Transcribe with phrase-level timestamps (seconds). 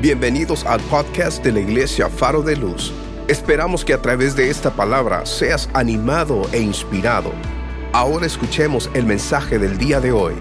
[0.00, 2.90] Bienvenidos al podcast de la Iglesia Faro de Luz.
[3.28, 7.32] Esperamos que a través de esta palabra seas animado e inspirado.
[7.92, 10.32] Ahora escuchemos el mensaje del día de hoy.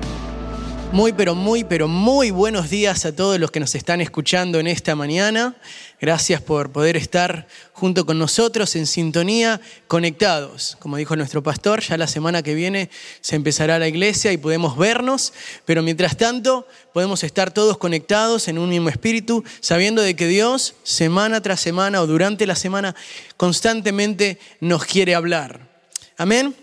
[0.91, 4.65] Muy, pero muy, pero muy buenos días a todos los que nos están escuchando en
[4.65, 5.55] esta mañana.
[6.01, 10.77] Gracias por poder estar junto con nosotros en sintonía, conectados.
[10.79, 12.89] Como dijo nuestro pastor, ya la semana que viene
[13.21, 15.31] se empezará la iglesia y podemos vernos,
[15.63, 20.73] pero mientras tanto podemos estar todos conectados en un mismo espíritu, sabiendo de que Dios
[20.81, 22.95] semana tras semana o durante la semana
[23.37, 25.69] constantemente nos quiere hablar.
[26.17, 26.55] Amén.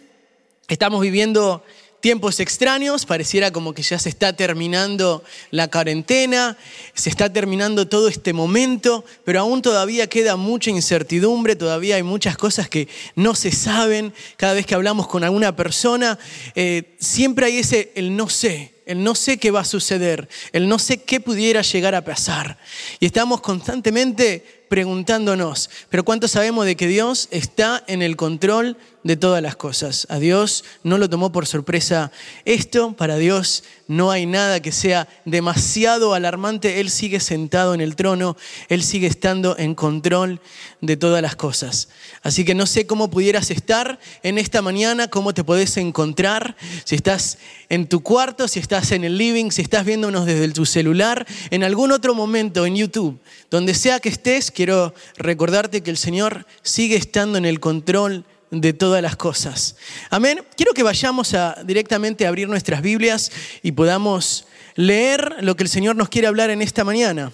[0.69, 1.63] Estamos viviendo
[2.01, 6.57] tiempos extraños, pareciera como que ya se está terminando la cuarentena,
[6.95, 12.37] se está terminando todo este momento, pero aún todavía queda mucha incertidumbre, todavía hay muchas
[12.37, 14.13] cosas que no se saben.
[14.37, 16.19] Cada vez que hablamos con alguna persona,
[16.55, 20.69] eh, siempre hay ese el no sé, el no sé qué va a suceder, el
[20.69, 22.59] no sé qué pudiera llegar a pasar.
[23.01, 29.16] Y estamos constantemente preguntándonos, pero ¿cuánto sabemos de que Dios está en el control de
[29.16, 30.07] todas las cosas?
[30.10, 32.10] A Dios no lo tomó por sorpresa
[32.45, 37.95] esto, para Dios no hay nada que sea demasiado alarmante, Él sigue sentado en el
[37.95, 38.37] trono,
[38.68, 40.40] Él sigue estando en control
[40.80, 41.88] de todas las cosas.
[42.23, 46.96] Así que no sé cómo pudieras estar en esta mañana, cómo te podés encontrar, si
[46.96, 51.26] estás en tu cuarto, si estás en el living, si estás viéndonos desde tu celular,
[51.51, 53.20] en algún otro momento en YouTube,
[53.51, 58.24] donde sea que estés, quiero recordarte que el Señor sigue estando en el control
[58.60, 59.76] de todas las cosas.
[60.10, 60.43] Amén.
[60.57, 63.30] Quiero que vayamos a, directamente a abrir nuestras Biblias
[63.63, 67.32] y podamos leer lo que el Señor nos quiere hablar en esta mañana.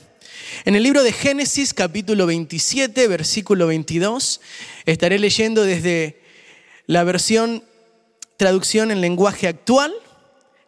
[0.64, 4.40] En el libro de Génesis capítulo 27, versículo 22,
[4.84, 6.20] estaré leyendo desde
[6.86, 7.64] la versión
[8.36, 9.92] traducción en lenguaje actual.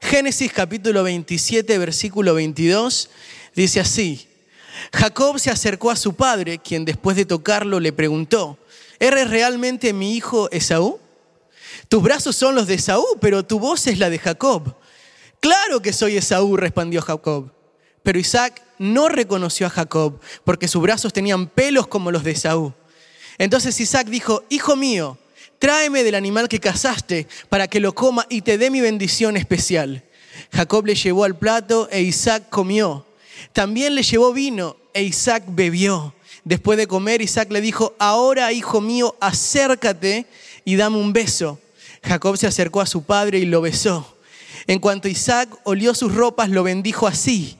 [0.00, 3.10] Génesis capítulo 27, versículo 22,
[3.54, 4.28] dice así.
[4.92, 8.58] Jacob se acercó a su padre, quien después de tocarlo le preguntó,
[8.98, 11.00] ¿eres realmente mi hijo Esaú?
[11.88, 14.76] Tus brazos son los de Esaú, pero tu voz es la de Jacob.
[15.40, 17.52] Claro que soy Esaú, respondió Jacob.
[18.02, 22.72] Pero Isaac no reconoció a Jacob, porque sus brazos tenían pelos como los de Esaú.
[23.38, 25.18] Entonces Isaac dijo, Hijo mío,
[25.58, 30.04] tráeme del animal que cazaste para que lo coma y te dé mi bendición especial.
[30.52, 33.06] Jacob le llevó al plato e Isaac comió.
[33.52, 36.14] También le llevó vino e Isaac bebió.
[36.44, 40.26] Después de comer, Isaac le dijo, ahora, hijo mío, acércate
[40.64, 41.58] y dame un beso.
[42.02, 44.16] Jacob se acercó a su padre y lo besó.
[44.66, 47.56] En cuanto Isaac olió sus ropas, lo bendijo así.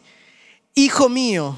[0.75, 1.57] Hijo mío,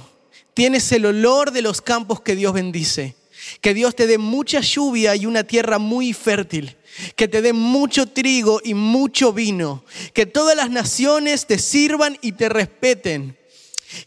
[0.54, 3.16] tienes el olor de los campos que Dios bendice.
[3.60, 6.76] Que Dios te dé mucha lluvia y una tierra muy fértil.
[7.16, 9.84] Que te dé mucho trigo y mucho vino.
[10.14, 13.37] Que todas las naciones te sirvan y te respeten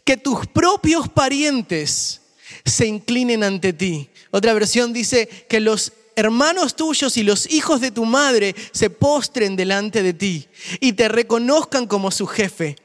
[0.04, 2.19] que tus propios parientes
[2.64, 4.08] se inclinen ante ti.
[4.30, 9.56] Otra versión dice que los hermanos tuyos y los hijos de tu madre se postren
[9.56, 10.48] delante de ti
[10.80, 12.76] y te reconozcan como su jefe.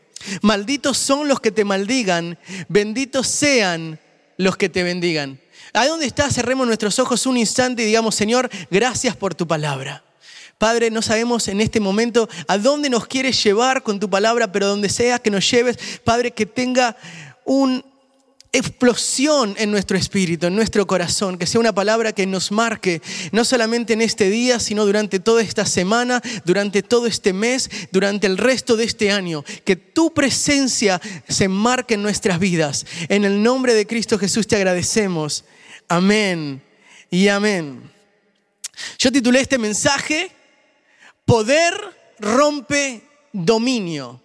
[0.41, 2.37] Malditos son los que te maldigan,
[2.67, 3.99] benditos sean
[4.37, 5.39] los que te bendigan.
[5.73, 6.33] ¿A dónde estás?
[6.33, 10.03] Cerremos nuestros ojos un instante y digamos, Señor, gracias por tu palabra.
[10.57, 14.67] Padre, no sabemos en este momento a dónde nos quieres llevar con tu palabra, pero
[14.67, 16.95] donde sea que nos lleves, Padre, que tenga
[17.43, 17.83] una
[18.57, 23.01] explosión en nuestro espíritu, en nuestro corazón, que sea una palabra que nos marque,
[23.31, 28.27] no solamente en este día, sino durante toda esta semana, durante todo este mes, durante
[28.27, 32.85] el resto de este año, que tu presencia se marque en nuestras vidas.
[33.09, 35.45] En el nombre de Cristo Jesús te agradecemos.
[35.87, 36.61] Amén
[37.09, 37.91] y amén.
[38.97, 40.31] Yo titulé este mensaje
[41.25, 41.73] Poder
[42.19, 43.01] rompe
[43.33, 44.21] dominio.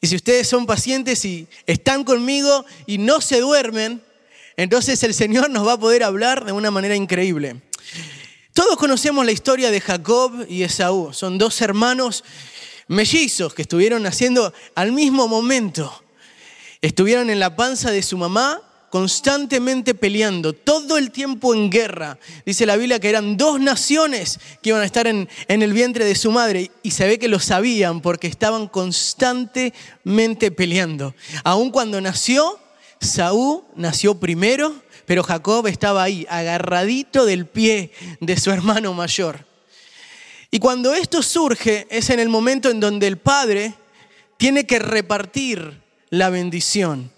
[0.00, 4.02] Y si ustedes son pacientes y están conmigo y no se duermen,
[4.56, 7.60] entonces el Señor nos va a poder hablar de una manera increíble.
[8.54, 11.12] Todos conocemos la historia de Jacob y Esaú.
[11.12, 12.24] Son dos hermanos
[12.88, 16.02] mellizos que estuvieron naciendo al mismo momento.
[16.82, 22.18] Estuvieron en la panza de su mamá constantemente peleando, todo el tiempo en guerra.
[22.44, 26.16] Dice la Biblia que eran dos naciones que iban a estar en, el vientre de
[26.16, 31.14] su madre y se ve que lo sabían porque estaban constantemente peleando.
[31.44, 32.58] Aun cuando nació,
[33.00, 34.74] Saúl nació primero,
[35.06, 39.46] pero Jacob estaba ahí, agarradito del pie de su hermano mayor.
[40.50, 43.72] Y cuando esto surge es en el momento en donde el padre
[44.36, 47.12] tiene que repartir la bendición.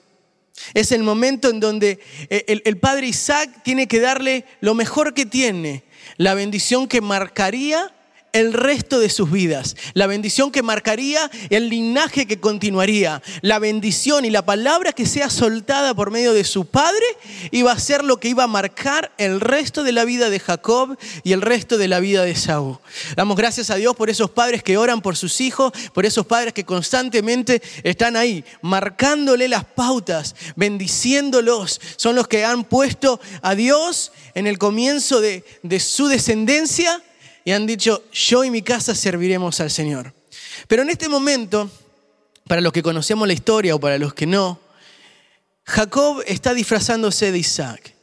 [0.75, 2.00] Es el momento en donde
[2.31, 5.84] eh, el, padre Isaac tiene que darle lo mejor que tiene,
[6.16, 7.94] la bendición que marcaría
[8.32, 9.76] el resto de sus vidas.
[9.93, 13.23] La bendición que marcaría el linaje que continuaría.
[13.43, 17.05] La bendición y la palabra que sea soltada por medio de su padre
[17.50, 20.96] iba a ser lo que iba a marcar el resto de la vida de Jacob
[21.25, 22.79] y el resto de la vida de Saúl.
[23.17, 26.55] Damos gracias a Dios por esos padres que oran por sus hijos, por esos padres
[26.55, 31.81] que constantemente están ahí, marcándole las pautas, bendiciéndolos.
[31.96, 37.02] Son los que han puesto a Dios en el comienzo de, de su descendencia
[37.44, 40.12] y han dicho, yo y mi casa serviremos al Señor.
[40.68, 41.70] Pero en este momento,
[42.46, 44.60] para los que conocemos la historia o para los que no,
[45.64, 47.94] Jacob está disfrazándose de Isaac,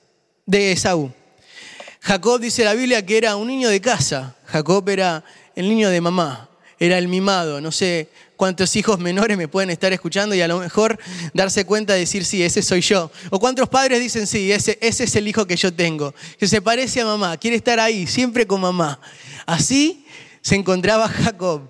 [0.46, 1.12] de Esaú.
[2.02, 4.36] Jacob dice la Biblia que era un niño de casa.
[4.46, 5.24] Jacob era
[5.56, 6.50] el niño de mamá,
[6.80, 7.60] era el mimado.
[7.60, 8.10] No sé
[8.40, 10.98] cuántos hijos menores me pueden estar escuchando y a lo mejor
[11.34, 13.12] darse cuenta de decir, sí, ese soy yo.
[13.32, 16.62] O cuántos padres dicen, sí, ese, ese es el hijo que yo tengo, que se
[16.62, 19.02] parece a mamá, quiere estar ahí, siempre con mamá.
[19.46, 20.06] Así
[20.40, 21.64] se encontraba Jacob.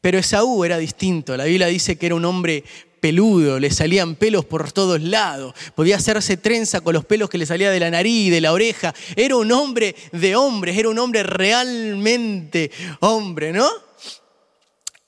[0.00, 1.36] Pero Esaú era distinto.
[1.36, 2.64] La Biblia dice que era un hombre
[3.00, 7.44] peludo, le salían pelos por todos lados, podía hacerse trenza con los pelos que le
[7.44, 8.94] salía de la nariz, de la oreja.
[9.14, 12.70] Era un hombre de hombres, era un hombre realmente
[13.00, 13.68] hombre, ¿no?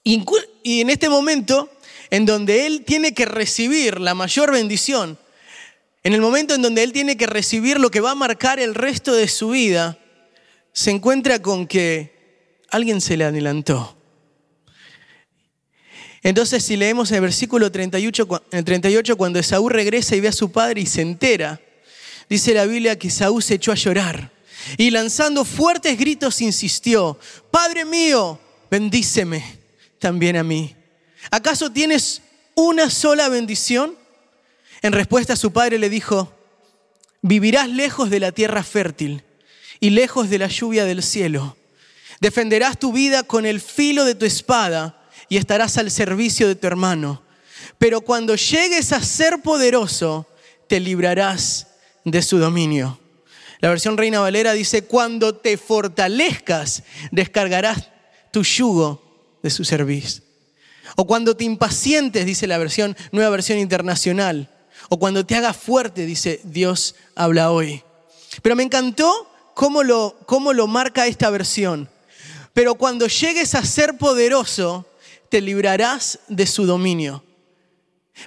[0.08, 1.69] Y en este momento,
[2.11, 5.19] en donde él tiene que recibir la mayor bendición,
[6.05, 8.76] en el momento en donde él tiene que recibir lo que va a marcar el
[8.76, 9.99] resto de su vida,
[10.73, 13.97] se encuentra con que alguien se le adelantó.
[16.23, 18.29] Entonces, si leemos en el versículo 38,
[18.64, 21.61] 38, cuando Esaú regresa y ve a su padre y se entera,
[22.31, 24.31] dice la Biblia que Esaú se echó a llorar
[24.76, 27.19] y lanzando fuertes gritos insistió,
[27.50, 28.38] Padre mío,
[28.70, 29.56] bendíceme
[29.98, 30.76] también a mí.
[31.31, 32.22] ¿Acaso tienes
[32.54, 33.96] una sola bendición?
[34.82, 36.32] En respuesta a su padre le dijo,
[37.22, 39.25] vivirás lejos de la tierra fértil
[39.81, 41.56] y lejos de la lluvia del cielo.
[42.20, 46.66] Defenderás tu vida con el filo de tu espada y estarás al servicio de tu
[46.66, 47.22] hermano.
[47.78, 50.26] Pero cuando llegues a ser poderoso,
[50.69, 51.66] te librarás
[52.04, 52.98] de su dominio.
[53.60, 57.88] La versión Reina Valera dice, cuando te fortalezcas, descargarás
[58.31, 59.06] tu yugo
[59.46, 60.22] de su servicio.
[60.96, 64.50] O cuando te impacientes, dice la versión, nueva versión internacional.
[64.88, 67.82] O cuando te hagas fuerte, dice Dios habla hoy.
[68.43, 71.88] Pero me encantó cómo lo, cómo lo marca esta versión.
[72.52, 74.84] Pero cuando llegues a ser poderoso,
[75.28, 77.22] te librarás de su dominio.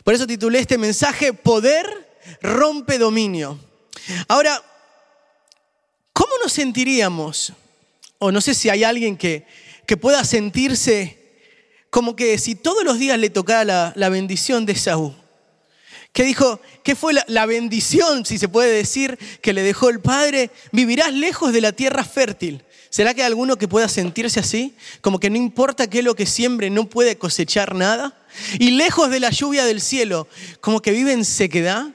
[0.04, 1.86] Por eso titulé este mensaje, Poder
[2.42, 3.60] rompe dominio.
[4.28, 4.64] Ahora,
[6.14, 7.54] ¿cómo nos sentiríamos?
[8.20, 9.48] O no sé si hay alguien que,
[9.90, 11.18] que pueda sentirse
[11.90, 15.16] como que si todos los días le tocara la, bendición de Saúl.
[16.14, 20.00] Que dijo, ¿qué fue la, la, bendición, si se puede decir, que le dejó el
[20.00, 20.52] Padre?
[20.72, 22.64] Vivirás lejos de la tierra fértil.
[22.92, 24.76] ¿Será que hay alguno que pueda sentirse así?
[25.02, 28.16] Como que no importa qué es lo que siembre, no puede cosechar nada.
[28.60, 30.28] Y lejos de la lluvia del cielo,
[30.62, 31.88] como que vive en sequedad.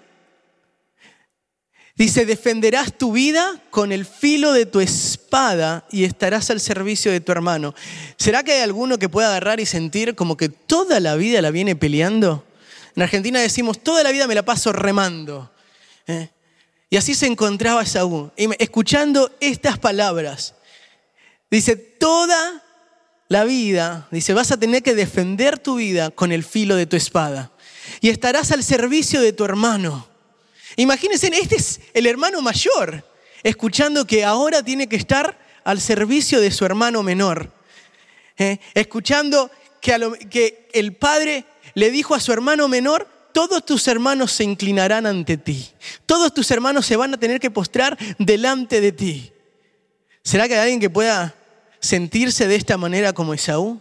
[1.97, 7.21] Dice, defenderás tu vida con el filo de tu espada y estarás al servicio de
[7.21, 7.73] tu hermano.
[8.17, 11.53] ¿Será que hay alguno que pueda agarrar y sentir como que toda la vida la
[11.53, 12.45] viene peleando?
[12.97, 15.53] En Argentina decimos, toda la vida me la paso remando.
[16.09, 16.31] ¿eh?
[16.91, 20.55] Y así se encontraba Saúl, escuchando estas palabras.
[21.49, 22.65] Dice, toda
[23.29, 26.97] la vida, dice, vas a tener que defender tu vida con el filo de tu
[26.97, 27.53] espada
[28.01, 30.14] y estarás al servicio de tu hermano.
[30.77, 33.05] Imagínense, este es el hermano mayor,
[33.43, 37.53] escuchando que ahora tiene que estar al servicio de su hermano menor.
[38.37, 38.59] ¿eh?
[38.75, 39.51] Escuchando
[39.81, 45.07] que, que el padre le dijo a su hermano menor, todos tus hermanos se inclinarán
[45.07, 45.69] ante ti.
[46.07, 49.33] Todos tus hermanos se van a tener que postrar delante de ti.
[50.23, 51.35] ¿Será que hay alguien que pueda
[51.81, 53.81] sentirse de esta manera como Esaú?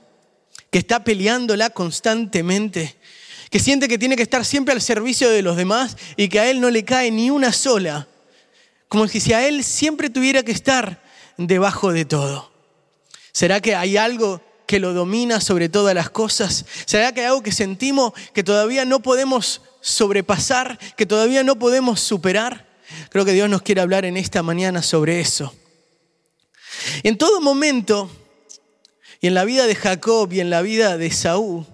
[0.72, 2.96] Que está peleándola constantemente
[3.54, 6.50] que siente que tiene que estar siempre al servicio de los demás y que a
[6.50, 8.08] él no le cae ni una sola,
[8.88, 11.04] como si a él siempre tuviera que estar
[11.38, 12.52] debajo de todo.
[13.32, 16.66] ¿Será que hay algo que lo domina sobre todas las cosas?
[16.86, 22.00] ¿Será que hay algo que sentimos que todavía no podemos sobrepasar, que todavía no podemos
[22.00, 22.68] superar?
[23.12, 25.54] Creo que Dios nos quiere hablar en esta mañana sobre eso.
[27.04, 28.10] En todo momento,
[29.22, 31.68] y en la vida de Jacob y en la vida de Saúl,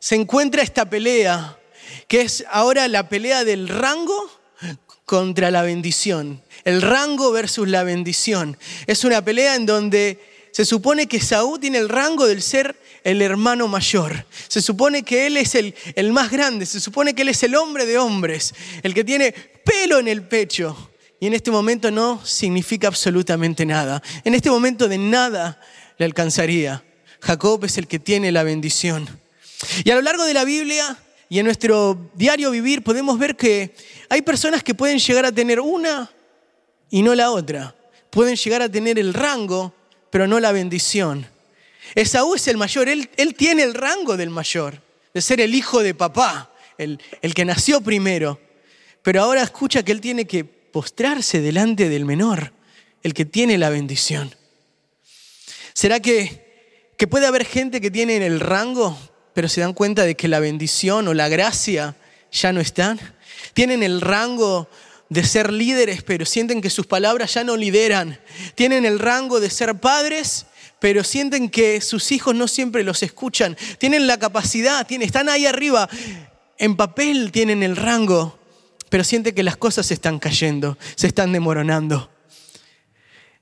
[0.00, 1.58] se encuentra esta pelea,
[2.08, 4.30] que es ahora la pelea del rango
[5.04, 6.42] contra la bendición.
[6.64, 8.58] El rango versus la bendición.
[8.86, 10.20] Es una pelea en donde
[10.52, 14.26] se supone que Saúl tiene el rango del ser el hermano mayor.
[14.48, 16.66] Se supone que él es el, el más grande.
[16.66, 18.52] Se supone que él es el hombre de hombres.
[18.82, 20.90] El que tiene pelo en el pecho.
[21.20, 24.02] Y en este momento no significa absolutamente nada.
[24.24, 25.60] En este momento de nada
[25.98, 26.84] le alcanzaría.
[27.20, 29.08] Jacob es el que tiene la bendición.
[29.84, 30.96] Y a lo largo de la Biblia
[31.28, 33.74] y en nuestro diario vivir podemos ver que
[34.08, 36.10] hay personas que pueden llegar a tener una
[36.90, 37.74] y no la otra.
[38.10, 39.74] Pueden llegar a tener el rango,
[40.10, 41.26] pero no la bendición.
[41.94, 44.80] Esaú es el mayor, él, él tiene el rango del mayor,
[45.12, 48.40] de ser el hijo de papá, el, el que nació primero.
[49.02, 52.52] Pero ahora escucha que él tiene que postrarse delante del menor,
[53.02, 54.34] el que tiene la bendición.
[55.72, 58.98] ¿Será que, que puede haber gente que tiene el rango,
[59.36, 61.94] pero se dan cuenta de que la bendición o la gracia
[62.32, 62.98] ya no están?
[63.52, 64.66] Tienen el rango
[65.10, 68.18] de ser líderes, pero sienten que sus palabras ya no lideran.
[68.54, 70.46] Tienen el rango de ser padres,
[70.80, 73.58] pero sienten que sus hijos no siempre los escuchan.
[73.76, 75.86] Tienen la capacidad, están ahí arriba.
[76.56, 78.38] En papel tienen el rango,
[78.88, 82.10] pero sienten que las cosas se están cayendo, se están demoronando.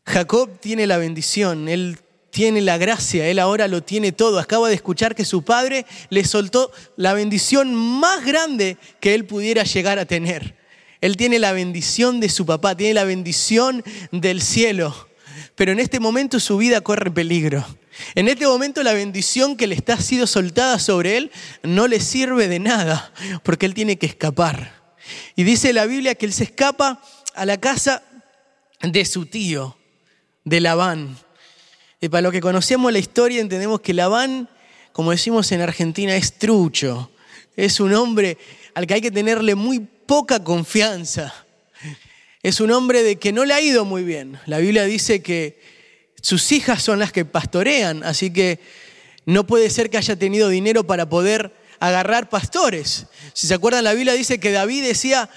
[0.04, 2.00] Jacob tiene la bendición, él
[2.34, 4.40] tiene la gracia, él ahora lo tiene todo.
[4.40, 9.62] Acaba de escuchar que su padre le soltó la bendición más grande que él pudiera
[9.62, 10.56] llegar a tener.
[11.00, 15.08] Él tiene la bendición de su papá, tiene la bendición del cielo.
[15.54, 17.64] Pero en este momento su vida corre peligro.
[18.16, 21.30] En este momento la bendición que le está sido soltada sobre él
[21.62, 23.12] no le sirve de nada,
[23.44, 24.96] porque él tiene que escapar.
[25.36, 27.00] Y dice la Biblia que él se escapa
[27.36, 28.02] a la casa
[28.82, 29.78] de su tío,
[30.42, 31.23] de Labán.
[32.04, 34.50] Y para los que conocemos la historia entendemos que Labán,
[34.92, 37.10] como decimos en Argentina, es trucho.
[37.56, 38.36] Es un hombre
[38.74, 41.34] al que hay que tenerle muy poca confianza.
[42.42, 44.38] Es un hombre de que no le ha ido muy bien.
[44.44, 45.58] La Biblia dice que
[46.20, 48.60] sus hijas son las que pastorean, así que
[49.24, 53.06] no puede ser que haya tenido dinero para poder agarrar pastores.
[53.32, 55.30] Si se acuerdan, la Biblia dice que David decía,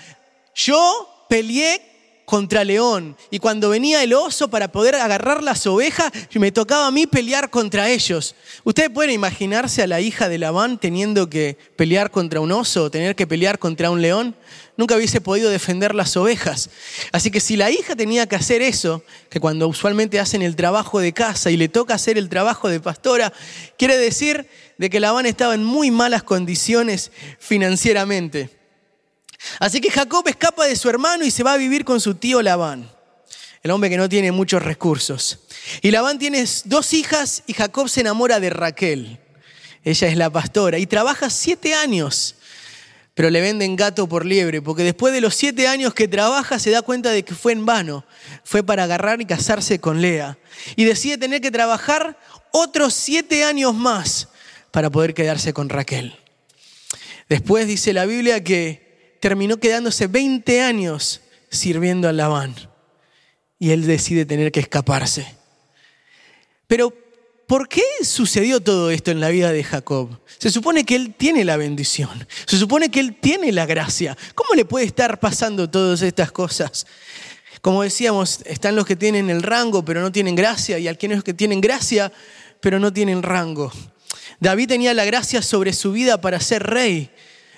[0.53, 1.81] yo peleé
[2.27, 3.15] contra león.
[3.31, 7.50] Y cuando venía el oso para poder agarrar las ovejas, me tocaba a mí pelear
[7.50, 8.36] contra ellos.
[8.65, 12.91] Ustedes pueden imaginarse a la hija de Labán teniendo que pelear contra un oso o
[12.91, 14.36] tener que pelear contra un león.
[14.75, 16.69] Nunca hubiese podido defender las ovejas.
[17.13, 21.00] Así que si la hija tenía que hacer eso, que cuando usualmente hacen el trabajo
[21.00, 23.31] de casa y le toca hacer el trabajo de pastora,
[23.77, 28.57] quiere decir de que Labán estaba en muy malas condiciones financieramente.
[29.60, 32.41] Así que Jacob escapa de su hermano y se va a vivir con su tío
[32.41, 32.89] Labán,
[33.63, 35.39] el hombre que no tiene muchos recursos.
[35.82, 39.20] Y Labán tiene dos hijas y Jacob se enamora de Raquel.
[39.84, 42.36] Ella es la pastora y trabaja siete años,
[43.13, 46.72] pero le venden gato por liebre, porque después de los siete años que trabaja se
[46.72, 48.06] da cuenta de que fue en vano,
[48.44, 50.38] fue para agarrar y casarse con Lea.
[50.75, 52.20] Y decide tener que trabajar
[52.51, 54.27] otros siete años más
[54.72, 56.15] para poder quedarse con Raquel.
[57.29, 58.87] Después dice la Biblia que
[59.27, 61.19] terminó quedándose 20 años
[61.50, 62.55] sirviendo a Labán
[63.60, 65.27] y él decide tener que escaparse.
[66.65, 66.93] Pero,
[67.46, 70.17] ¿por qué sucedió todo esto en la vida de Jacob?
[70.38, 74.17] Se supone que él tiene la bendición, se supone que él tiene la gracia.
[74.34, 76.88] ¿Cómo le puede estar pasando todas estas cosas?
[77.60, 81.34] Como decíamos, están los que tienen el rango pero no tienen gracia y aquellos que
[81.34, 82.13] tienen gracia
[82.62, 83.74] pero no tienen rango.
[84.39, 87.12] David tenía la gracia sobre su vida para ser rey,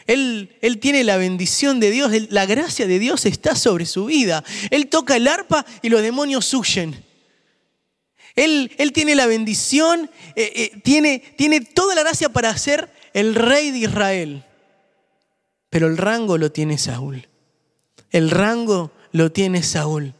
[0.09, 4.43] él, tiene la bendición de Dios, la gracia de Dios está sobre su vida.
[4.71, 7.03] Él toca el arpa y los demonios huyen.
[8.35, 13.35] Él, él tiene la bendición, eh, eh, tiene, tiene toda la gracia para ser el
[13.35, 14.43] rey de Israel.
[15.69, 17.27] Pero el rango lo tiene Saúl.
[18.09, 20.15] El rango lo tiene Saúl.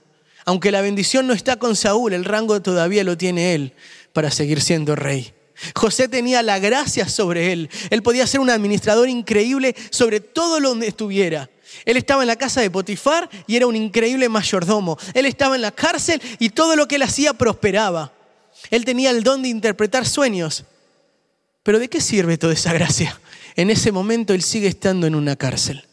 [0.46, 3.74] Aunque la bendición no está con Saúl, el rango todavía lo tiene él
[4.13, 5.34] para seguir siendo rey.
[5.75, 7.70] José tenía la gracia sobre él.
[7.89, 11.50] Él podía ser un administrador increíble sobre todo donde estuviera.
[11.86, 14.98] Él estaba en la casa de Potifar y era un increíble mayordomo.
[15.13, 18.13] Él estaba en la cárcel y todo lo que él hacía prosperaba.
[18.70, 20.66] Él tenía el don de interpretar sueños.
[21.63, 23.20] Pero ¿de qué sirve toda esa gracia?
[23.56, 25.86] En ese momento él sigue estando en una cárcel.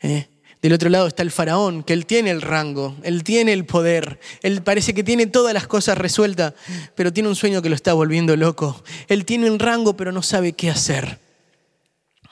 [0.00, 0.28] ¿Eh?
[0.62, 4.20] Del otro lado está el faraón, que él tiene el rango, él tiene el poder,
[4.42, 6.54] él parece que tiene todas las cosas resueltas,
[6.94, 8.84] pero tiene un sueño que lo está volviendo loco.
[9.08, 11.18] Él tiene un rango, pero no sabe qué hacer.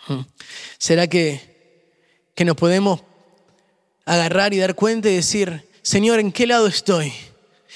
[0.06, 0.20] Hmm.
[0.78, 1.40] ¿Será que,
[2.36, 3.02] que nos podemos
[4.04, 7.12] agarrar y dar cuenta y decir, Señor, ¿en qué lado estoy?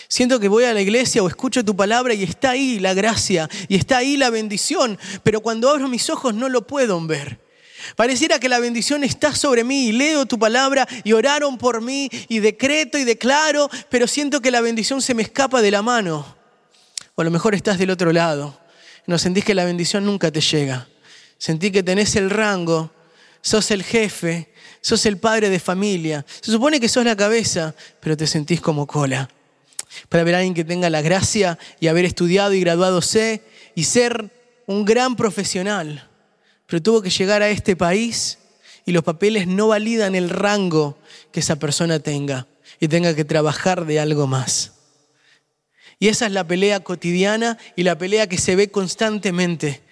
[0.06, 3.50] Siento que voy a la iglesia o escucho tu palabra y está ahí la gracia
[3.66, 7.43] y está ahí la bendición, pero cuando abro mis ojos no lo puedo ver.
[7.96, 12.08] Pareciera que la bendición está sobre mí y leo tu palabra y oraron por mí
[12.28, 16.36] y decreto y declaro, pero siento que la bendición se me escapa de la mano.
[17.14, 18.58] O a lo mejor estás del otro lado.
[19.06, 20.88] No sentís que la bendición nunca te llega.
[21.38, 22.90] Sentí que tenés el rango,
[23.42, 26.24] sos el jefe, sos el padre de familia.
[26.40, 29.28] Se supone que sos la cabeza, pero te sentís como cola.
[30.08, 33.42] Puede haber alguien que tenga la gracia y haber estudiado y graduado C
[33.74, 34.30] y ser
[34.66, 36.08] un gran profesional,
[36.74, 38.38] pero tuvo que llegar a este país
[38.84, 40.98] y los papeles no validan el rango
[41.30, 42.48] que esa persona tenga
[42.80, 44.72] y tenga que trabajar de algo más.
[46.00, 49.82] Y esa es la pelea cotidiana y la pelea que se ve constantemente.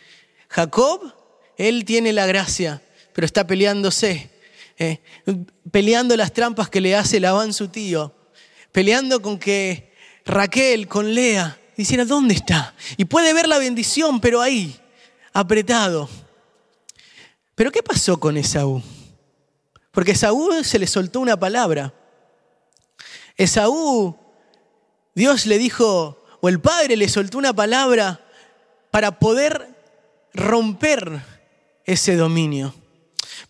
[0.49, 1.15] Jacob,
[1.57, 4.31] él tiene la gracia, pero está peleándose,
[4.77, 4.99] eh,
[5.71, 8.13] peleando las trampas que le hace Labán su tío,
[8.73, 12.75] peleando con que Raquel, con Lea, diciera, ¿dónde está?
[12.97, 14.77] Y puede ver la bendición, pero ahí,
[15.33, 16.09] apretado.
[17.55, 18.83] Pero ¿qué pasó con Esaú?
[19.91, 21.93] Porque Esaú se le soltó una palabra.
[23.37, 24.17] Esaú,
[25.15, 28.25] Dios le dijo, o el Padre le soltó una palabra
[28.91, 29.69] para poder
[30.33, 31.23] romper
[31.85, 32.75] ese dominio.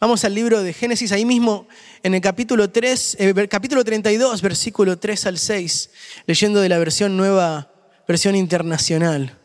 [0.01, 1.69] Vamos al libro de Génesis, ahí mismo
[2.03, 5.91] en el capítulo 3, eh, capítulo 32, versículo 3 al 6,
[6.27, 7.73] leyendo de la versión nueva,
[8.09, 9.39] versión internacional.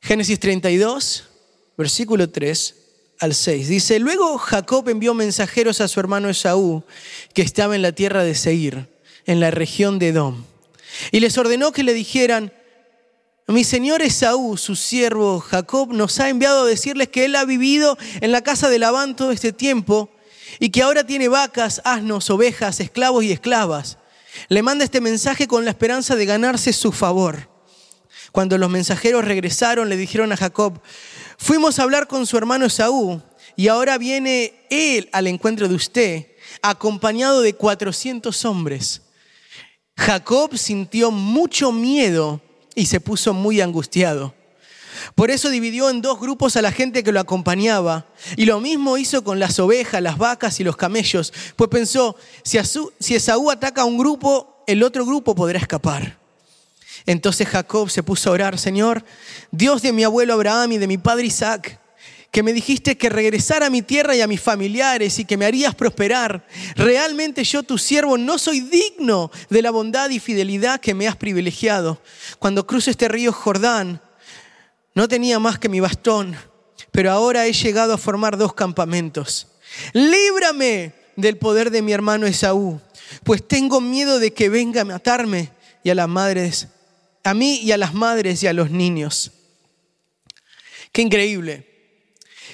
[0.00, 1.24] Génesis 32,
[1.76, 2.81] versículo 3
[3.22, 3.68] al 6.
[3.68, 6.82] Dice, luego Jacob envió mensajeros a su hermano Esaú,
[7.34, 8.88] que estaba en la tierra de Seir,
[9.26, 10.44] en la región de Edom,
[11.12, 12.52] y les ordenó que le dijeran,
[13.46, 17.96] mi señor Esaú, su siervo Jacob, nos ha enviado a decirles que él ha vivido
[18.20, 20.10] en la casa de Labán todo este tiempo
[20.58, 23.98] y que ahora tiene vacas, asnos, ovejas, esclavos y esclavas.
[24.48, 27.48] Le manda este mensaje con la esperanza de ganarse su favor.
[28.32, 30.80] Cuando los mensajeros regresaron, le dijeron a Jacob,
[31.42, 33.20] Fuimos a hablar con su hermano Esaú
[33.56, 36.28] y ahora viene él al encuentro de usted,
[36.62, 39.02] acompañado de 400 hombres.
[39.96, 42.40] Jacob sintió mucho miedo
[42.76, 44.32] y se puso muy angustiado.
[45.16, 48.06] Por eso dividió en dos grupos a la gente que lo acompañaba.
[48.36, 51.32] Y lo mismo hizo con las ovejas, las vacas y los camellos.
[51.56, 56.21] Pues pensó, si Esaú ataca a un grupo, el otro grupo podrá escapar.
[57.06, 59.04] Entonces Jacob se puso a orar, Señor,
[59.50, 61.80] Dios de mi abuelo Abraham y de mi padre Isaac,
[62.30, 65.44] que me dijiste que regresara a mi tierra y a mis familiares y que me
[65.44, 66.46] harías prosperar.
[66.76, 71.16] Realmente yo, tu siervo, no soy digno de la bondad y fidelidad que me has
[71.16, 72.00] privilegiado.
[72.38, 74.00] Cuando cruzo este río Jordán,
[74.94, 76.34] no tenía más que mi bastón,
[76.90, 79.48] pero ahora he llegado a formar dos campamentos.
[79.92, 82.80] Líbrame del poder de mi hermano Esaú,
[83.24, 85.50] pues tengo miedo de que venga a matarme
[85.84, 86.68] y a las madres
[87.24, 89.32] a mí y a las madres y a los niños.
[90.92, 91.66] Qué increíble.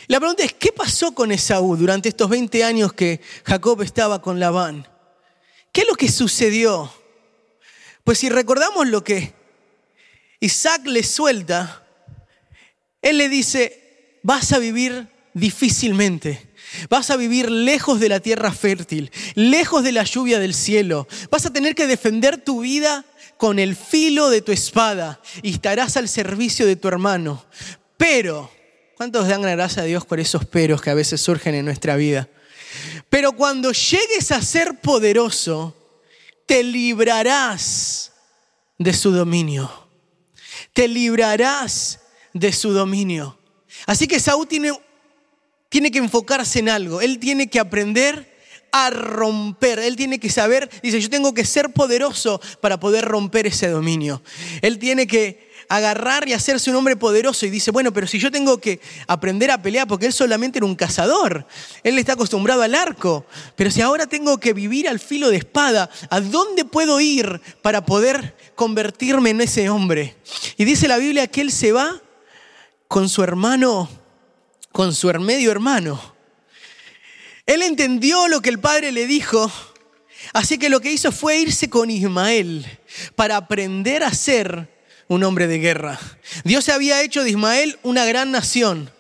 [0.06, 4.40] La pregunta es, ¿qué pasó con Esaú durante estos 20 años que Jacob estaba con
[4.40, 4.86] Labán?
[5.72, 6.92] ¿Qué es lo que sucedió?
[8.04, 9.34] Pues si recordamos lo que
[10.40, 11.84] Isaac le suelta,
[13.02, 16.48] él le dice, vas a vivir difícilmente.
[16.90, 21.08] Vas a vivir lejos de la tierra fértil, lejos de la lluvia del cielo.
[21.30, 23.04] Vas a tener que defender tu vida
[23.38, 27.44] con el filo de tu espada y estarás al servicio de tu hermano.
[27.96, 28.50] Pero,
[28.96, 32.28] ¿cuántos dan gracias a Dios por esos peros que a veces surgen en nuestra vida?
[33.08, 35.74] Pero cuando llegues a ser poderoso,
[36.46, 38.12] te librarás
[38.76, 39.88] de su dominio.
[40.72, 42.00] Te librarás
[42.34, 43.38] de su dominio.
[43.86, 44.72] Así que Saúl tiene,
[45.68, 47.00] tiene que enfocarse en algo.
[47.00, 48.27] Él tiene que aprender
[48.72, 49.78] a romper.
[49.78, 54.22] Él tiene que saber, dice, yo tengo que ser poderoso para poder romper ese dominio.
[54.62, 58.30] Él tiene que agarrar y hacerse un hombre poderoso y dice, bueno, pero si yo
[58.30, 61.46] tengo que aprender a pelear, porque él solamente era un cazador,
[61.82, 65.90] él está acostumbrado al arco, pero si ahora tengo que vivir al filo de espada,
[66.08, 70.16] ¿a dónde puedo ir para poder convertirme en ese hombre?
[70.56, 72.00] Y dice la Biblia que él se va
[72.88, 73.90] con su hermano,
[74.72, 76.17] con su medio hermano
[77.48, 79.50] él entendió lo que el padre le dijo,
[80.34, 82.66] así que lo que hizo fue irse con Ismael
[83.16, 84.68] para aprender a ser
[85.08, 85.98] un hombre de guerra.
[86.44, 88.90] Dios se había hecho de Ismael una gran nación.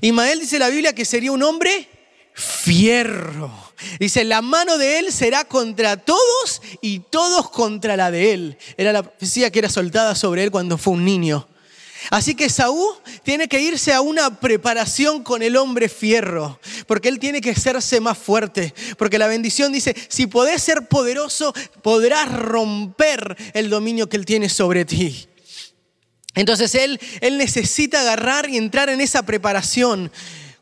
[0.00, 1.90] Ismael dice la Biblia que sería un hombre
[2.32, 3.52] fierro.
[3.98, 8.58] Dice, la mano de él será contra todos y todos contra la de él.
[8.78, 11.46] Era la profecía que era soltada sobre él cuando fue un niño.
[12.08, 17.18] Así que Saúl tiene que irse a una preparación con el hombre fierro, porque él
[17.18, 23.36] tiene que hacerse más fuerte, porque la bendición dice, si podés ser poderoso, podrás romper
[23.52, 25.28] el dominio que él tiene sobre ti.
[26.34, 30.10] Entonces él, él necesita agarrar y entrar en esa preparación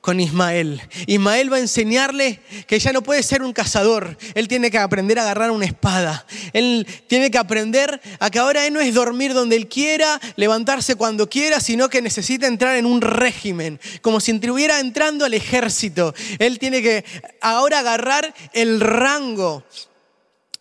[0.09, 0.81] con Ismael.
[1.07, 4.17] Ismael va a enseñarle que ya no puede ser un cazador.
[4.33, 6.25] Él tiene que aprender a agarrar una espada.
[6.55, 10.95] Él tiene que aprender a que ahora él no es dormir donde él quiera, levantarse
[10.95, 16.15] cuando quiera, sino que necesita entrar en un régimen, como si estuviera entrando al ejército.
[16.39, 17.05] Él tiene que
[17.43, 19.63] ahora agarrar el rango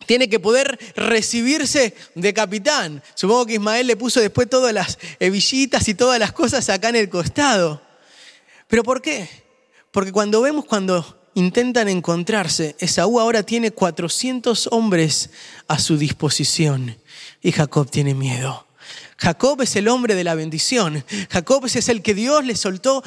[0.04, 3.02] tiene que poder recibirse de capitán.
[3.14, 6.96] Supongo que Ismael le puso después todas las hebillitas y todas las cosas acá en
[6.96, 7.87] el costado.
[8.68, 9.28] ¿Pero por qué?
[9.90, 15.30] Porque cuando vemos cuando intentan encontrarse, Esaú ahora tiene 400 hombres
[15.66, 16.96] a su disposición
[17.42, 18.66] y Jacob tiene miedo.
[19.16, 21.04] Jacob es el hombre de la bendición.
[21.30, 23.02] Jacob es el que Dios le soltó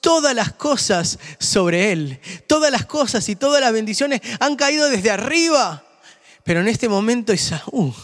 [0.00, 2.20] todas las cosas sobre él.
[2.46, 5.84] Todas las cosas y todas las bendiciones han caído desde arriba.
[6.42, 7.94] Pero en este momento Esaú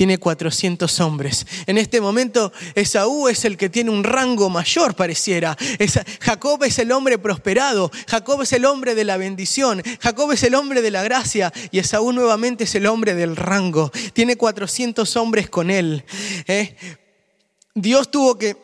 [0.00, 1.46] tiene 400 hombres.
[1.66, 5.54] En este momento Esaú es el que tiene un rango mayor, pareciera.
[6.22, 10.54] Jacob es el hombre prosperado, Jacob es el hombre de la bendición, Jacob es el
[10.54, 13.92] hombre de la gracia y Esaú nuevamente es el hombre del rango.
[14.14, 16.02] Tiene 400 hombres con él.
[16.46, 16.74] ¿eh?
[17.74, 18.56] Dios tuvo que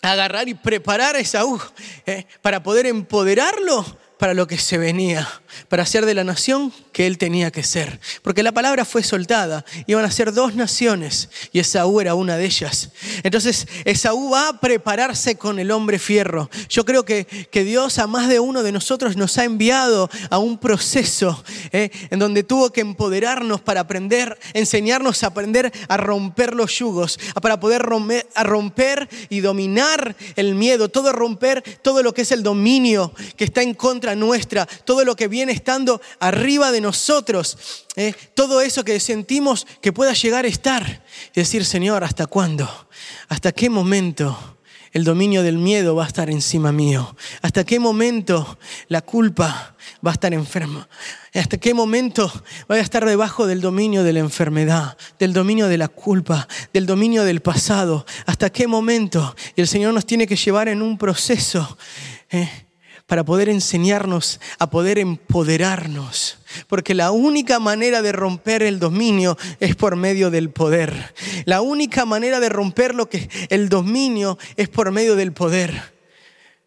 [0.00, 1.60] agarrar y preparar a Esaú
[2.06, 2.24] ¿eh?
[2.40, 3.84] para poder empoderarlo
[4.18, 5.28] para lo que se venía,
[5.68, 8.00] para ser de la nación que él tenía que ser.
[8.22, 12.44] Porque la palabra fue soltada, iban a ser dos naciones y Esaú era una de
[12.44, 12.90] ellas.
[13.22, 16.50] Entonces Esaú va a prepararse con el hombre fierro.
[16.68, 20.38] Yo creo que, que Dios a más de uno de nosotros nos ha enviado a
[20.38, 26.54] un proceso eh, en donde tuvo que empoderarnos para aprender, enseñarnos a aprender a romper
[26.54, 32.22] los yugos, para poder romper, romper y dominar el miedo, todo romper todo lo que
[32.22, 36.80] es el dominio que está en contra nuestra, todo lo que viene estando arriba de
[36.80, 41.04] nosotros, eh, todo eso que sentimos que pueda llegar a estar.
[41.34, 42.88] Y decir, Señor, ¿hasta cuándo?
[43.28, 44.54] ¿Hasta qué momento?
[44.94, 47.16] el dominio del miedo va a estar encima mío?
[47.42, 49.74] ¿Hasta qué momento la culpa
[50.06, 50.88] va a estar enferma?
[51.34, 52.32] ¿Hasta qué momento
[52.68, 56.86] voy a estar debajo del dominio de la enfermedad, del dominio de la culpa, del
[56.86, 58.06] dominio del pasado?
[58.24, 59.34] ¿Hasta qué momento?
[59.56, 61.76] Y el Señor nos tiene que llevar en un proceso.
[62.30, 62.48] Eh,
[63.06, 66.38] para poder enseñarnos a poder empoderarnos.
[66.68, 71.14] Porque la única manera de romper el dominio es por medio del poder.
[71.44, 75.94] La única manera de romper lo que el dominio es por medio del poder.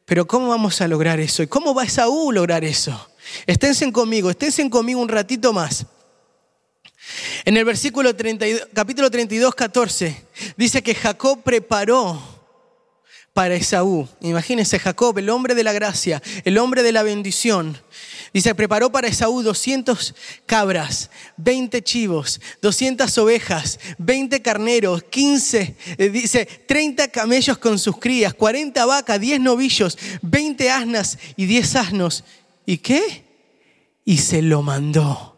[0.06, 1.43] Pero ¿cómo vamos a lograr eso?
[1.43, 3.10] ¿Y cómo va Esaú a lograr eso?
[3.45, 5.86] Esténse conmigo, esténse conmigo un ratito más.
[7.45, 12.37] En el versículo 32, capítulo 32, 14, dice que Jacob preparó
[13.38, 14.08] para Esaú.
[14.21, 17.78] Imagínense Jacob, el hombre de la gracia, el hombre de la bendición.
[18.34, 20.15] Dice, preparó para Esaú 200
[20.47, 28.34] cabras, 20 chivos, 200 ovejas, 20 carneros, 15, eh, dice, 30 camellos con sus crías,
[28.34, 32.23] 40 vacas, 10 novillos, 20 asnas y 10 asnos.
[32.65, 33.23] ¿Y qué?
[34.04, 35.37] Y se lo mandó.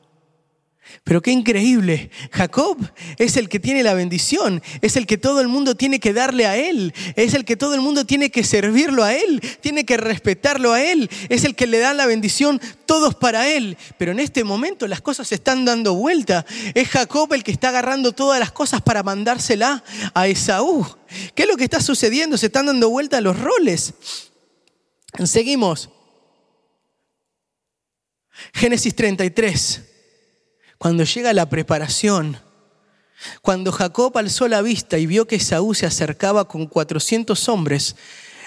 [1.03, 2.11] Pero qué increíble.
[2.31, 2.77] Jacob
[3.17, 6.45] es el que tiene la bendición, es el que todo el mundo tiene que darle
[6.45, 9.97] a él, es el que todo el mundo tiene que servirlo a él, tiene que
[9.97, 13.77] respetarlo a él, es el que le da la bendición todos para él.
[13.97, 16.45] Pero en este momento las cosas se están dando vuelta.
[16.73, 19.83] Es Jacob el que está agarrando todas las cosas para mandársela
[20.13, 20.85] a Esaú.
[21.33, 22.37] ¿Qué es lo que está sucediendo?
[22.37, 23.93] Se están dando vuelta los roles.
[25.25, 25.89] Seguimos.
[28.53, 29.88] Génesis 33
[30.79, 32.39] cuando llega la preparación,
[33.41, 37.97] cuando Jacob alzó la vista y vio que Saúl se acercaba con 400 hombres,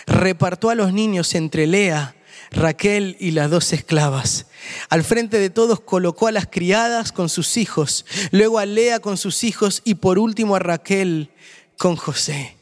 [0.07, 2.17] repartió a los niños entre Lea,
[2.51, 4.47] Raquel y las dos esclavas.
[4.89, 9.19] Al frente de todos colocó a las criadas con sus hijos, luego a Lea con
[9.19, 11.31] sus hijos y por último a Raquel
[11.77, 12.57] con José.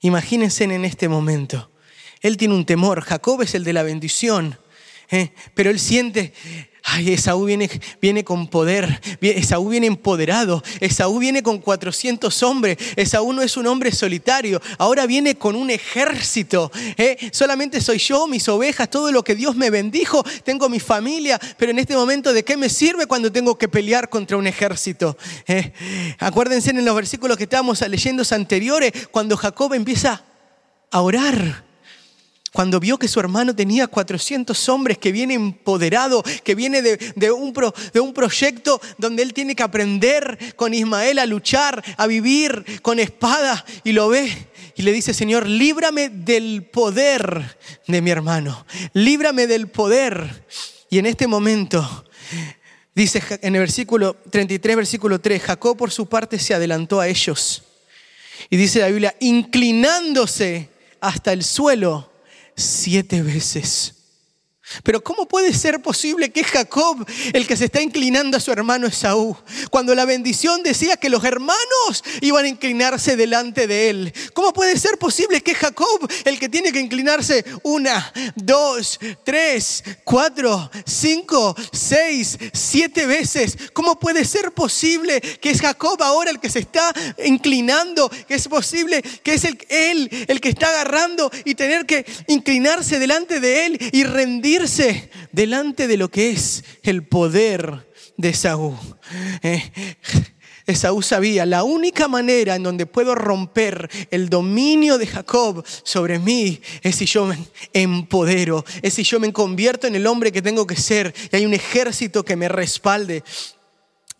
[0.00, 1.70] Imagínense en este momento.
[2.20, 4.58] Él tiene un temor, Jacob es el de la bendición,
[5.10, 5.32] ¿eh?
[5.54, 6.34] pero él siente,
[6.88, 7.68] Ay, Esaú viene,
[8.00, 13.66] viene con poder, Esaú viene empoderado, Esaú viene con 400 hombres, Esaú no es un
[13.66, 16.70] hombre solitario, ahora viene con un ejército.
[16.96, 17.16] ¿eh?
[17.32, 21.72] Solamente soy yo, mis ovejas, todo lo que Dios me bendijo, tengo mi familia, pero
[21.72, 25.18] en este momento, ¿de qué me sirve cuando tengo que pelear contra un ejército?
[25.48, 25.72] ¿Eh?
[26.20, 30.22] Acuérdense en los versículos que estábamos leyendo anteriores, cuando Jacob empieza
[30.92, 31.64] a orar
[32.56, 37.52] cuando vio que su hermano tenía 400 hombres, que viene empoderado, que viene de, un
[37.92, 42.98] de un proyecto donde él tiene que aprender con Ismael a luchar, a vivir con
[42.98, 48.64] espada, y lo ve y le dice, Señor, líbrame del poder de mi hermano,
[48.94, 50.46] líbrame del poder.
[50.88, 52.06] Y en este momento,
[52.94, 57.64] dice en el versículo 33, versículo 3, Jacob por su parte se adelantó a ellos.
[58.48, 60.70] Y dice la Biblia, inclinándose
[61.02, 62.15] hasta el suelo,
[62.56, 63.95] siete veces.
[64.82, 68.86] Pero ¿cómo puede ser posible que Jacob el que se está inclinando a su hermano
[68.86, 69.36] Esaú?
[69.70, 74.12] Cuando la bendición decía que los hermanos iban a inclinarse delante de él.
[74.34, 80.70] ¿Cómo puede ser posible que Jacob el que tiene que inclinarse una, dos, tres, cuatro,
[80.84, 83.56] cinco, seis, siete veces?
[83.72, 86.92] ¿Cómo puede ser posible que es Jacob ahora el que se está
[87.24, 88.10] inclinando?
[88.26, 92.98] Que es posible que es el, él el que está agarrando y tener que inclinarse
[92.98, 94.55] delante de él y rendir
[95.32, 98.76] delante de lo que es el poder de Esaú.
[99.42, 99.62] Eh,
[100.66, 106.60] Esaú sabía, la única manera en donde puedo romper el dominio de Jacob sobre mí
[106.82, 107.38] es si yo me
[107.72, 111.46] empodero, es si yo me convierto en el hombre que tengo que ser y hay
[111.46, 113.22] un ejército que me respalde.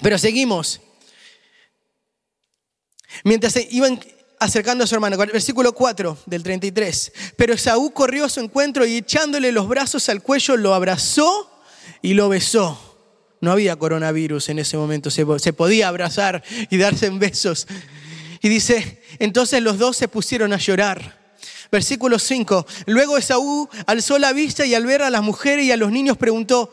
[0.00, 0.80] Pero seguimos.
[3.24, 3.98] Mientras iban
[4.38, 5.16] acercando a su hermano.
[5.16, 7.12] Versículo 4 del 33.
[7.36, 11.50] Pero Esaú corrió a su encuentro y echándole los brazos al cuello lo abrazó
[12.02, 12.78] y lo besó.
[13.40, 17.66] No había coronavirus en ese momento, se, se podía abrazar y darse en besos.
[18.42, 21.26] Y dice, entonces los dos se pusieron a llorar.
[21.70, 22.66] Versículo 5.
[22.86, 26.16] Luego Esaú alzó la vista y al ver a las mujeres y a los niños
[26.16, 26.72] preguntó,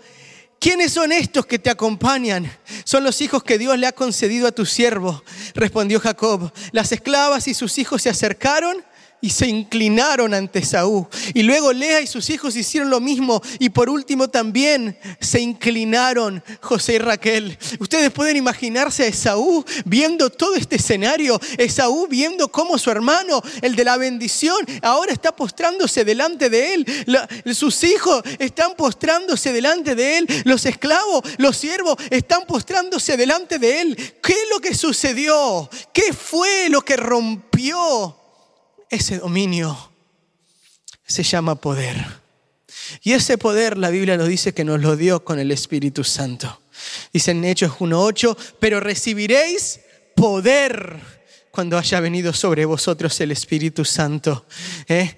[0.64, 2.50] ¿Quiénes son estos que te acompañan?
[2.86, 5.22] Son los hijos que Dios le ha concedido a tu siervo,
[5.56, 6.54] respondió Jacob.
[6.72, 8.78] Las esclavas y sus hijos se acercaron
[9.24, 11.08] y se inclinaron ante Saúl.
[11.34, 13.42] Y luego Lea y sus hijos hicieron lo mismo.
[13.58, 17.58] Y por último también se inclinaron José y Raquel.
[17.80, 21.40] Ustedes pueden imaginarse a Esaú viendo todo este escenario.
[21.58, 26.86] Esaú viendo cómo su hermano, el de la bendición, ahora está postrándose delante de él.
[27.56, 30.28] sus hijos están postrándose delante de él.
[30.44, 33.96] Los esclavos, los siervos están postrándose delante de él.
[34.22, 35.70] ¿Qué es lo que sucedió?
[35.94, 38.18] ¿Qué fue lo que rompió?
[38.94, 39.76] Ese dominio
[41.04, 41.98] se llama poder.
[43.02, 46.62] Y ese poder la Biblia nos dice que nos lo dio con el Espíritu Santo.
[47.12, 49.80] Dice en Hechos 1.8, pero recibiréis
[50.16, 51.00] poder
[51.54, 54.48] cuando haya venido sobre vosotros el Espíritu Santo.
[54.88, 55.16] ¿eh?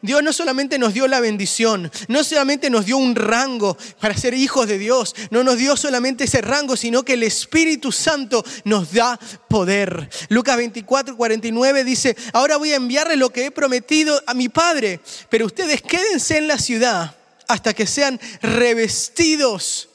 [0.00, 4.32] Dios no solamente nos dio la bendición, no solamente nos dio un rango para ser
[4.32, 8.92] hijos de Dios, no nos dio solamente ese rango, sino que el Espíritu Santo nos
[8.92, 9.18] da
[9.48, 10.08] poder.
[10.28, 15.00] Lucas 24, 49 dice, ahora voy a enviarle lo que he prometido a mi Padre,
[15.30, 17.16] pero ustedes quédense en la ciudad
[17.48, 19.88] hasta que sean revestidos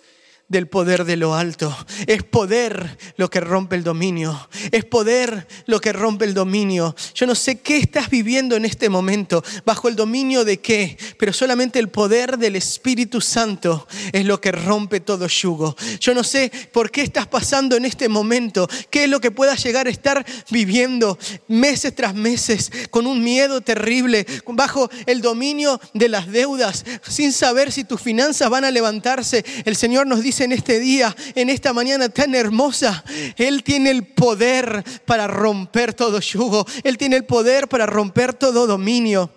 [0.49, 1.75] del poder de lo alto.
[2.07, 4.49] Es poder lo que rompe el dominio.
[4.71, 6.95] Es poder lo que rompe el dominio.
[7.13, 11.31] Yo no sé qué estás viviendo en este momento, bajo el dominio de qué, pero
[11.31, 15.75] solamente el poder del Espíritu Santo es lo que rompe todo yugo.
[15.99, 19.63] Yo no sé por qué estás pasando en este momento, qué es lo que puedas
[19.63, 26.09] llegar a estar viviendo meses tras meses con un miedo terrible, bajo el dominio de
[26.09, 29.45] las deudas, sin saber si tus finanzas van a levantarse.
[29.65, 33.03] El Señor nos dice en este día, en esta mañana tan hermosa,
[33.37, 36.65] Él tiene el poder para romper todo yugo.
[36.83, 39.31] Él tiene el poder para romper todo dominio.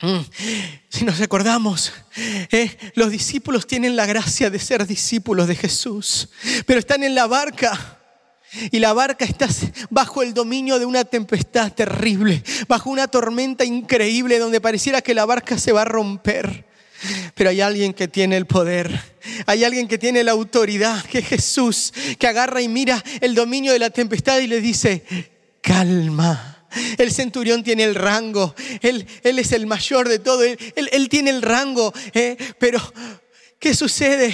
[0.00, 0.20] Mm.
[0.88, 1.92] Si nos recordamos,
[2.50, 6.30] eh, los discípulos tienen la gracia de ser discípulos de Jesús,
[6.66, 7.98] pero están en la barca.
[8.72, 9.48] Y la barca está
[9.90, 15.24] bajo el dominio de una tempestad terrible, bajo una tormenta increíble donde pareciera que la
[15.24, 16.66] barca se va a romper.
[17.34, 19.09] Pero hay alguien que tiene el poder,
[19.46, 23.72] hay alguien que tiene la autoridad, que es Jesús, que agarra y mira el dominio
[23.72, 25.04] de la tempestad y le dice,
[25.60, 26.56] calma.
[26.98, 31.30] El centurión tiene el rango, él, él es el mayor de todo, él, él, tiene
[31.30, 32.36] el rango, ¿eh?
[32.60, 32.80] pero
[33.58, 34.32] ¿qué sucede?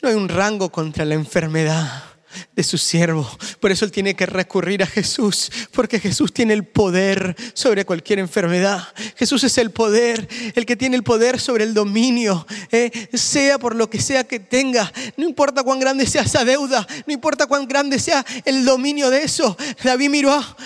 [0.00, 2.09] No hay un rango contra la enfermedad
[2.54, 3.28] de su siervo.
[3.60, 8.18] Por eso él tiene que recurrir a Jesús, porque Jesús tiene el poder sobre cualquier
[8.18, 8.88] enfermedad.
[9.16, 13.74] Jesús es el poder, el que tiene el poder sobre el dominio, eh, sea por
[13.74, 14.92] lo que sea que tenga.
[15.16, 19.22] No importa cuán grande sea esa deuda, no importa cuán grande sea el dominio de
[19.24, 19.56] eso.
[19.82, 20.56] David miró a,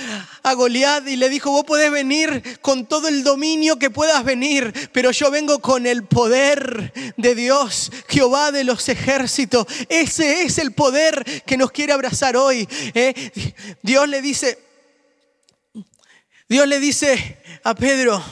[0.42, 4.72] a Goliat y le dijo, vos podés venir con todo el dominio que puedas venir,
[4.92, 9.66] pero yo vengo con el poder de Dios, Jehová de los ejércitos.
[9.88, 12.68] Ese es el poder que nos quiere abrazar hoy.
[12.94, 13.32] ¿eh?
[13.82, 14.58] Dios le dice,
[16.48, 18.22] Dios le dice a Pedro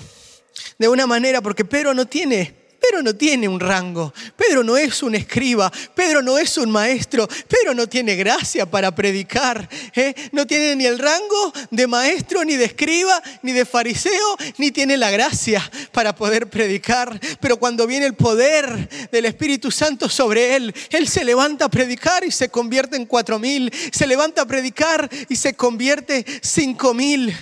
[0.78, 5.04] de una manera, porque Pedro no tiene Pedro no tiene un rango, Pedro no es
[5.04, 10.12] un escriba, Pedro no es un maestro, Pedro no tiene gracia para predicar, ¿eh?
[10.32, 14.96] no tiene ni el rango de maestro, ni de escriba, ni de fariseo, ni tiene
[14.96, 17.20] la gracia para poder predicar.
[17.40, 22.24] Pero cuando viene el poder del Espíritu Santo sobre él, él se levanta a predicar
[22.24, 27.32] y se convierte en cuatro mil, se levanta a predicar y se convierte cinco mil.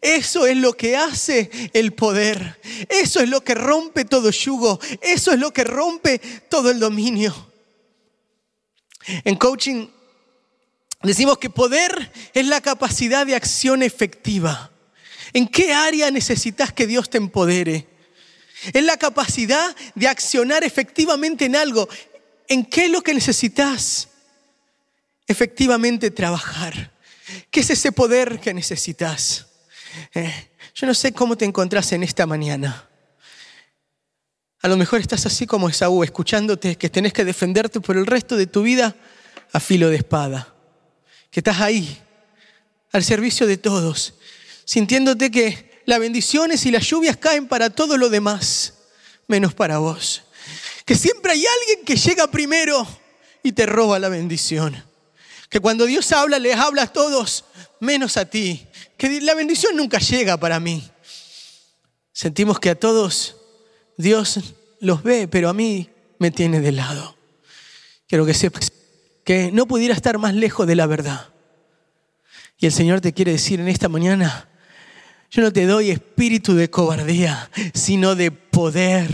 [0.00, 2.60] Eso es lo que hace el poder.
[2.88, 4.80] Eso es lo que rompe todo yugo.
[5.00, 7.34] Eso es lo que rompe todo el dominio.
[9.24, 9.88] En coaching
[11.02, 14.70] decimos que poder es la capacidad de acción efectiva.
[15.32, 17.86] ¿En qué área necesitas que Dios te empodere?
[18.72, 21.88] Es la capacidad de accionar efectivamente en algo.
[22.48, 24.08] ¿En qué es lo que necesitas
[25.26, 26.92] efectivamente trabajar?
[27.50, 29.45] ¿Qué es ese poder que necesitas?
[30.14, 32.88] Eh, yo no sé cómo te encontrás en esta mañana.
[34.60, 38.36] A lo mejor estás así como Esaú, escuchándote que tenés que defenderte por el resto
[38.36, 38.96] de tu vida
[39.52, 40.54] a filo de espada.
[41.30, 41.98] Que estás ahí,
[42.92, 44.14] al servicio de todos,
[44.64, 48.74] sintiéndote que las bendiciones y las lluvias caen para todo lo demás,
[49.28, 50.24] menos para vos.
[50.84, 52.86] Que siempre hay alguien que llega primero
[53.42, 54.84] y te roba la bendición.
[55.48, 57.44] Que cuando Dios habla, les habla a todos,
[57.80, 58.66] menos a ti.
[58.96, 60.90] Que la bendición nunca llega para mí.
[62.12, 63.36] Sentimos que a todos
[63.96, 64.40] Dios
[64.80, 67.16] los ve, pero a mí me tiene de lado.
[68.08, 68.72] Quiero que sepas
[69.24, 71.28] que no pudiera estar más lejos de la verdad.
[72.58, 74.48] Y el Señor te quiere decir en esta mañana,
[75.30, 79.10] yo no te doy espíritu de cobardía, sino de poder,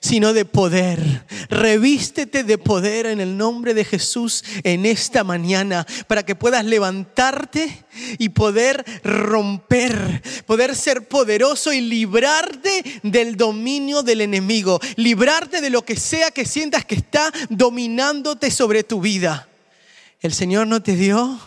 [0.00, 1.26] sino de poder.
[1.50, 7.84] Revístete de poder en el nombre de Jesús en esta mañana para que puedas levantarte
[8.18, 15.84] y poder romper, poder ser poderoso y librarte del dominio del enemigo, librarte de lo
[15.84, 19.48] que sea que sientas que está dominándote sobre tu vida.
[20.20, 21.38] El Señor no te dio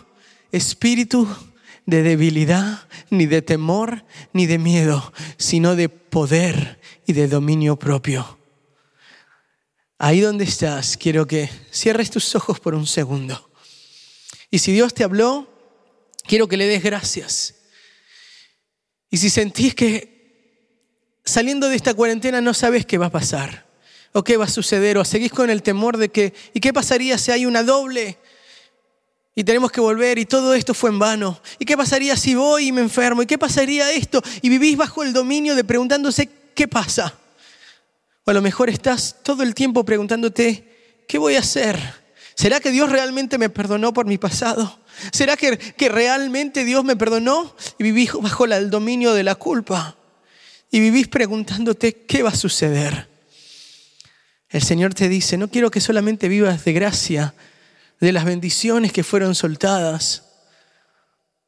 [0.52, 1.26] espíritu
[1.86, 8.38] de debilidad, ni de temor, ni de miedo, sino de poder y de dominio propio.
[9.98, 13.50] Ahí donde estás, quiero que cierres tus ojos por un segundo.
[14.50, 15.48] Y si Dios te habló,
[16.26, 17.54] quiero que le des gracias.
[19.10, 20.16] Y si sentís que
[21.24, 23.66] saliendo de esta cuarentena no sabes qué va a pasar,
[24.12, 27.16] o qué va a suceder, o seguís con el temor de que, ¿y qué pasaría
[27.16, 28.18] si hay una doble
[29.38, 31.38] y tenemos que volver y todo esto fue en vano.
[31.58, 33.20] ¿Y qué pasaría si voy y me enfermo?
[33.20, 34.22] ¿Y qué pasaría esto?
[34.40, 37.14] Y vivís bajo el dominio de preguntándose, ¿qué pasa?
[38.24, 41.78] O a lo mejor estás todo el tiempo preguntándote, ¿qué voy a hacer?
[42.34, 44.80] ¿Será que Dios realmente me perdonó por mi pasado?
[45.12, 47.54] ¿Será que, que realmente Dios me perdonó?
[47.78, 49.98] Y vivís bajo el dominio de la culpa.
[50.70, 53.06] Y vivís preguntándote, ¿qué va a suceder?
[54.48, 57.34] El Señor te dice, no quiero que solamente vivas de gracia,
[58.00, 60.24] de las bendiciones que fueron soltadas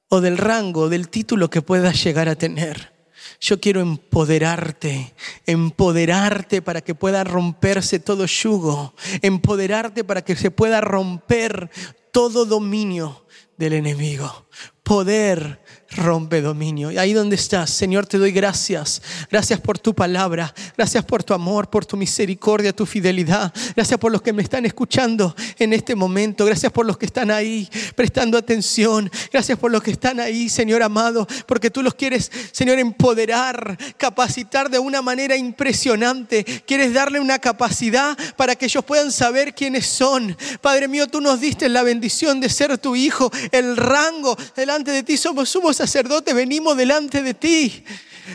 [0.09, 2.93] o del rango, del título que puedas llegar a tener.
[3.41, 5.15] Yo quiero empoderarte,
[5.47, 11.71] empoderarte para que pueda romperse todo yugo, empoderarte para que se pueda romper
[12.11, 14.47] todo dominio del enemigo.
[14.83, 15.61] Poder
[15.99, 16.91] rompe dominio.
[16.91, 19.03] Y ahí donde estás, Señor, te doy gracias.
[19.31, 20.55] Gracias por tu palabra.
[20.77, 23.53] Gracias por tu amor, por tu misericordia, tu fidelidad.
[23.75, 26.45] Gracias por los que me están escuchando en este momento.
[26.45, 29.11] Gracias por los que están ahí prestando atención.
[29.33, 34.71] Gracias por los que están ahí, Señor amado, porque tú los quieres, Señor, empoderar, capacitar
[34.71, 36.45] de una manera impresionante.
[36.67, 40.37] Quieres darle una capacidad para que ellos puedan saber quiénes son.
[40.61, 45.03] Padre mío, tú nos diste la bendición de ser tu hijo, el rango delante de
[45.03, 47.83] ti somos sumos sacerdote, venimos delante de ti.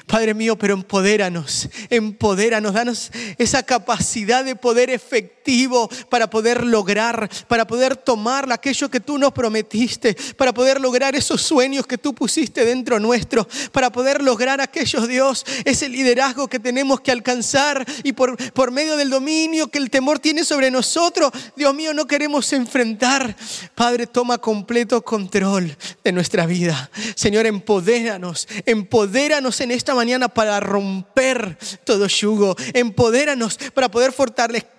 [0.05, 7.67] Padre mío, pero empodéranos, empodéranos, danos esa capacidad de poder efectivo para poder lograr, para
[7.67, 12.65] poder tomar aquello que tú nos prometiste, para poder lograr esos sueños que tú pusiste
[12.65, 18.37] dentro nuestro, para poder lograr aquellos, Dios, ese liderazgo que tenemos que alcanzar y por,
[18.53, 23.35] por medio del dominio que el temor tiene sobre nosotros, Dios mío, no queremos enfrentar.
[23.75, 26.89] Padre, toma completo control de nuestra vida.
[27.15, 32.55] Señor, empodéranos, empodéranos en esta mañana para romper todo yugo.
[32.73, 34.71] Empodéranos para poder fortalecer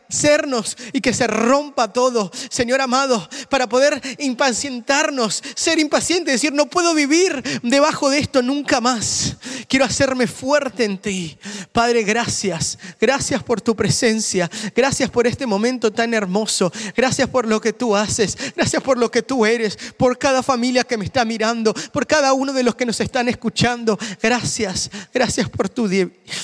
[0.93, 6.95] y que se rompa todo, Señor amado, para poder impacientarnos, ser impaciente, decir, no puedo
[6.95, 9.37] vivir debajo de esto nunca más.
[9.69, 11.37] Quiero hacerme fuerte en ti.
[11.73, 12.79] Padre, gracias.
[13.01, 14.51] Gracias por tu presencia.
[14.75, 16.73] Gracias por este momento tan hermoso.
[16.97, 18.37] Gracias por lo que tú haces.
[18.57, 19.77] Gracias por lo que tú eres.
[19.97, 21.75] Por cada familia que me está mirando.
[21.93, 23.99] Por cada uno de los que nos están escuchando.
[24.23, 24.91] Gracias.
[25.13, 25.89] Gracias por tu,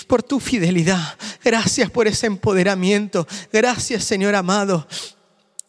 [0.06, 1.16] por tu fidelidad.
[1.42, 3.26] Gracias por ese empoderamiento.
[3.60, 4.88] Gracias Señor amado.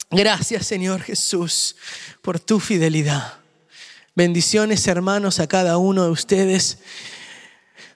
[0.09, 1.75] Gracias Señor Jesús
[2.21, 3.33] por tu fidelidad.
[4.15, 6.77] Bendiciones hermanos a cada uno de ustedes.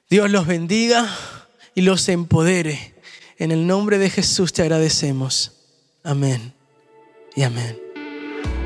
[0.10, 1.18] Dios los bendiga
[1.76, 2.94] y los empodere.
[3.38, 5.54] En el nombre de Jesús te agradecemos.
[6.04, 6.54] Amén
[7.34, 7.85] y amén.